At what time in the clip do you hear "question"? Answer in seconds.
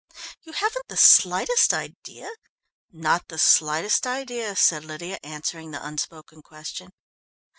6.41-6.89